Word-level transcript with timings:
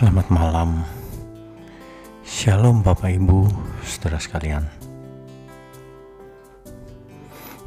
Selamat 0.00 0.32
malam. 0.32 0.80
Shalom 2.24 2.80
Bapak 2.80 3.20
Ibu, 3.20 3.44
saudara 3.84 4.16
sekalian. 4.16 4.64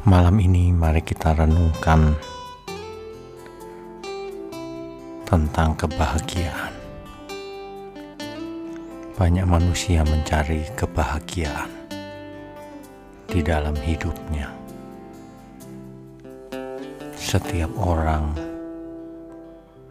Malam 0.02 0.42
ini 0.42 0.74
mari 0.74 1.06
kita 1.06 1.38
renungkan 1.38 2.18
tentang 5.30 5.78
kebahagiaan. 5.78 6.74
Banyak 9.14 9.46
manusia 9.46 10.02
mencari 10.02 10.66
kebahagiaan 10.74 11.70
di 13.30 13.46
dalam 13.46 13.78
hidupnya. 13.78 14.50
Setiap 17.14 17.70
orang 17.78 18.53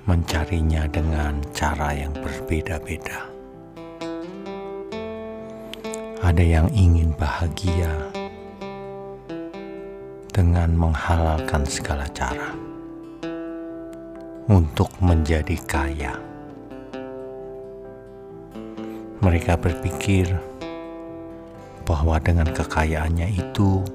mencarinya 0.02 0.90
dengan 0.90 1.38
cara 1.54 1.94
yang 1.94 2.10
berbeda-beda. 2.10 3.30
Ada 6.22 6.42
yang 6.42 6.66
ingin 6.74 7.14
bahagia 7.14 8.10
dengan 10.34 10.74
menghalalkan 10.74 11.62
segala 11.68 12.10
cara 12.10 12.50
untuk 14.50 14.90
menjadi 14.98 15.54
kaya. 15.70 16.18
Mereka 19.22 19.54
berpikir 19.54 20.34
bahwa 21.86 22.18
dengan 22.18 22.50
kekayaannya 22.50 23.38
itu 23.38 23.86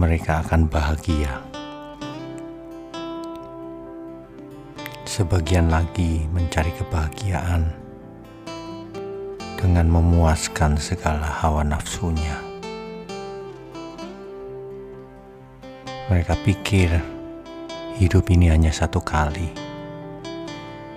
mereka 0.00 0.40
akan 0.40 0.68
bahagia. 0.72 1.55
Sebagian 5.16 5.72
lagi 5.72 6.28
mencari 6.28 6.68
kebahagiaan 6.76 7.72
dengan 9.56 9.88
memuaskan 9.88 10.76
segala 10.76 11.24
hawa 11.40 11.64
nafsunya. 11.64 12.36
Mereka 16.12 16.36
pikir 16.44 17.00
hidup 17.96 18.28
ini 18.28 18.52
hanya 18.52 18.68
satu 18.68 19.00
kali, 19.00 19.56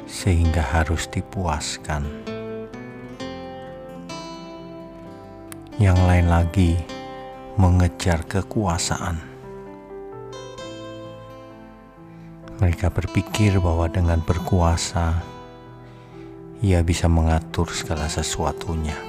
sehingga 0.04 0.68
harus 0.68 1.08
dipuaskan. 1.08 2.04
Yang 5.80 6.00
lain 6.04 6.28
lagi 6.28 6.76
mengejar 7.56 8.28
kekuasaan 8.28 9.39
Mereka 12.60 12.92
berpikir 12.92 13.56
bahwa 13.64 13.88
dengan 13.88 14.20
berkuasa, 14.20 15.24
ia 16.60 16.84
bisa 16.84 17.08
mengatur 17.08 17.72
segala 17.72 18.12
sesuatunya, 18.12 19.00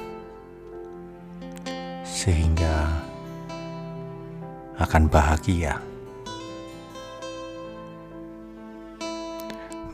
sehingga 2.06 2.86
akan 4.78 5.10
bahagia. 5.10 5.82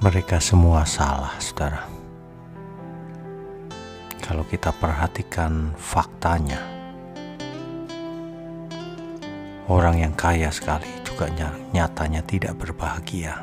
Mereka 0.05 0.37
semua 0.37 0.84
salah, 0.84 1.33
saudara. 1.41 1.89
Kalau 4.21 4.45
kita 4.45 4.69
perhatikan 4.69 5.73
faktanya, 5.81 6.61
orang 9.65 10.05
yang 10.05 10.12
kaya 10.12 10.53
sekali 10.53 11.06
juga 11.17 11.33
nyatanya 11.72 12.20
tidak 12.28 12.61
berbahagia. 12.61 13.41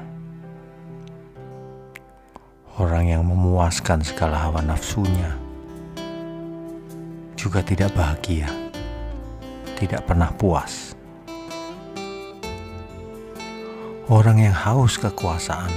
Orang 2.78 3.10
yang 3.10 3.26
memuaskan 3.26 4.06
segala 4.06 4.38
hawa 4.38 4.62
nafsunya 4.62 5.34
juga 7.34 7.66
tidak 7.66 7.90
bahagia, 7.98 8.46
tidak 9.74 10.06
pernah 10.06 10.30
puas. 10.38 10.94
Orang 14.06 14.38
yang 14.38 14.54
haus 14.54 15.02
kekuasaan 15.02 15.74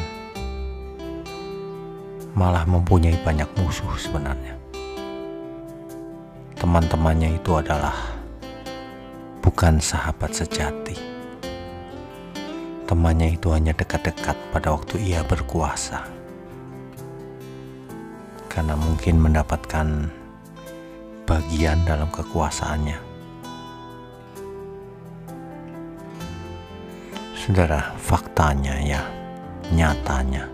malah 2.36 2.68
mempunyai 2.68 3.16
banyak 3.24 3.48
musuh 3.56 3.96
sebenarnya. 3.96 4.52
Teman-temannya 6.60 7.40
itu 7.40 7.56
adalah 7.56 7.96
bukan 9.40 9.80
sahabat 9.80 10.36
sejati 10.36 11.15
temannya 12.86 13.34
itu 13.34 13.50
hanya 13.50 13.74
dekat-dekat 13.74 14.38
pada 14.54 14.72
waktu 14.72 15.02
ia 15.02 15.26
berkuasa. 15.26 16.06
Karena 18.46 18.78
mungkin 18.78 19.20
mendapatkan 19.20 20.08
bagian 21.26 21.82
dalam 21.84 22.08
kekuasaannya. 22.08 22.98
Saudara, 27.36 27.92
faktanya 28.00 28.80
ya, 28.80 29.02
nyatanya. 29.74 30.48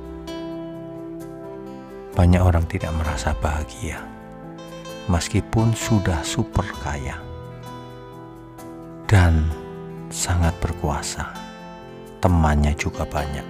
Banyak 2.13 2.43
orang 2.43 2.69
tidak 2.69 2.93
merasa 2.97 3.33
bahagia 3.41 4.13
meskipun 5.11 5.75
sudah 5.75 6.23
super 6.23 6.67
kaya 6.85 7.19
dan 9.11 9.51
sangat 10.13 10.55
berkuasa 10.63 11.52
temannya 12.23 12.71
juga 12.79 13.03
banyak. 13.03 13.43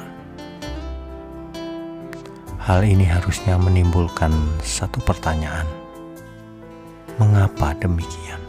Hal 2.56 2.80
ini 2.88 3.04
harusnya 3.04 3.60
menimbulkan 3.60 4.32
satu 4.64 4.96
pertanyaan: 5.04 5.68
mengapa 7.20 7.76
demikian? 7.76 8.40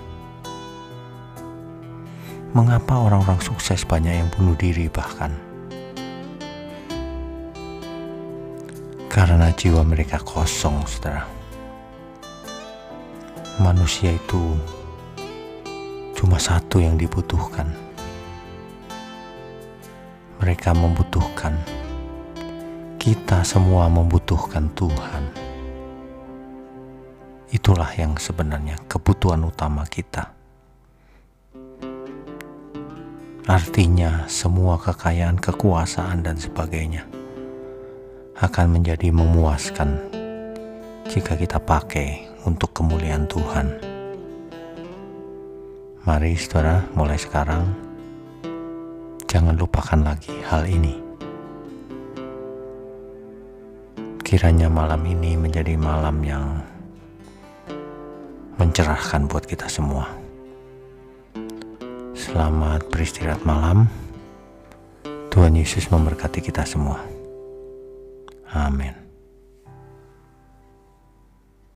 Mengapa 2.56 3.04
orang-orang 3.04 3.44
sukses 3.44 3.84
banyak 3.84 4.24
yang 4.24 4.30
bunuh 4.32 4.56
diri, 4.56 4.88
bahkan 4.88 5.36
karena 9.14 9.54
jiwa 9.54 9.86
mereka 9.86 10.18
kosong, 10.22 10.82
saudara? 10.90 11.28
Manusia 13.62 14.10
itu 14.10 14.58
cuma 16.18 16.42
satu 16.42 16.82
yang 16.82 16.98
dibutuhkan 16.98 17.70
mereka 20.44 20.76
membutuhkan. 20.76 21.56
Kita 23.00 23.48
semua 23.48 23.88
membutuhkan 23.88 24.68
Tuhan. 24.76 25.24
Itulah 27.48 27.88
yang 27.96 28.20
sebenarnya 28.20 28.76
kebutuhan 28.92 29.40
utama 29.48 29.88
kita. 29.88 30.36
Artinya, 33.48 34.28
semua 34.28 34.76
kekayaan, 34.84 35.40
kekuasaan, 35.40 36.28
dan 36.28 36.36
sebagainya 36.36 37.08
akan 38.36 38.68
menjadi 38.68 39.16
memuaskan 39.16 39.96
jika 41.08 41.40
kita 41.40 41.56
pakai 41.56 42.28
untuk 42.44 42.76
kemuliaan 42.76 43.32
Tuhan. 43.32 43.80
Mari, 46.04 46.36
saudara, 46.36 46.84
mulai 47.00 47.16
sekarang 47.16 47.83
jangan 49.34 49.58
lupakan 49.58 49.98
lagi 50.06 50.30
hal 50.46 50.70
ini. 50.70 50.94
Kiranya 54.22 54.70
malam 54.70 55.02
ini 55.10 55.34
menjadi 55.34 55.74
malam 55.74 56.22
yang 56.22 56.62
mencerahkan 58.62 59.26
buat 59.26 59.50
kita 59.50 59.66
semua. 59.66 60.06
Selamat 62.14 62.86
beristirahat 62.94 63.42
malam. 63.42 63.90
Tuhan 65.34 65.58
Yesus 65.58 65.90
memberkati 65.90 66.38
kita 66.38 66.62
semua. 66.62 67.02
Amin. 68.54 69.03